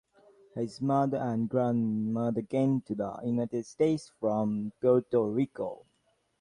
His 0.55 0.81
mother 0.81 1.17
and 1.17 1.47
grandmother 1.47 2.41
came 2.41 2.81
to 2.87 2.95
the 2.95 3.19
United 3.23 3.63
States 3.67 4.11
from 4.19 4.71
Puerto 4.81 5.23
Rico. 5.29 5.85